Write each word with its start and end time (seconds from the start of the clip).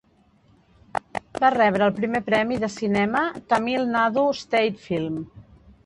Va 1.43 1.51
rebre 1.57 1.85
el 1.89 1.93
primer 2.01 2.23
premi 2.31 2.59
de 2.65 2.71
cinema 2.79 3.25
Tamil 3.53 3.89
Nadu 3.95 4.29
State 4.45 4.87
Film. 4.89 5.25